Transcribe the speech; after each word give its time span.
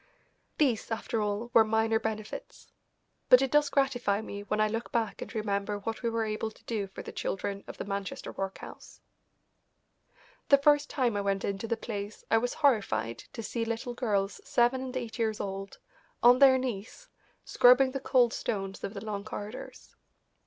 These, 0.57 0.89
after 0.89 1.21
all, 1.21 1.51
were 1.53 1.63
minor 1.63 1.99
benefits. 1.99 2.71
But 3.29 3.43
it 3.43 3.51
does 3.51 3.69
gratify 3.69 4.19
me 4.21 4.41
when 4.41 4.59
I 4.59 4.67
look 4.67 4.91
back 4.91 5.21
and 5.21 5.31
remember 5.35 5.77
what 5.77 6.01
we 6.01 6.09
were 6.09 6.25
able 6.25 6.49
to 6.49 6.63
do 6.63 6.87
for 6.87 7.03
the 7.03 7.11
children 7.11 7.63
of 7.67 7.77
the 7.77 7.85
Manchester 7.85 8.31
workhouse. 8.31 8.99
The 10.49 10.57
first 10.57 10.89
time 10.89 11.15
I 11.15 11.21
went 11.21 11.45
into 11.45 11.67
the 11.67 11.77
place 11.77 12.25
I 12.31 12.39
was 12.39 12.55
horrified 12.55 13.19
to 13.33 13.43
see 13.43 13.63
little 13.63 13.93
girls 13.93 14.41
seven 14.43 14.81
and 14.81 14.97
eight 14.97 15.19
years 15.19 15.39
old 15.39 15.77
on 16.23 16.39
their 16.39 16.57
knees 16.57 17.07
scrubbing 17.45 17.91
the 17.91 17.99
cold 17.99 18.33
stones 18.33 18.83
of 18.83 18.95
the 18.95 19.05
long 19.05 19.23
corridors. 19.23 19.95